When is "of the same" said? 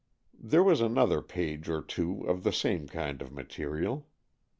2.23-2.87